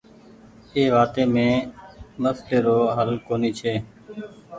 [0.73, 1.15] اي وآت
[2.21, 3.73] مسلي رو هل ڪونيٚ ڇي۔